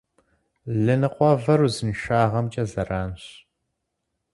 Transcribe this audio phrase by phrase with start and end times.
[0.83, 3.23] Лы ныкъуэвэр узыншагъэмкӏэ зэранщ.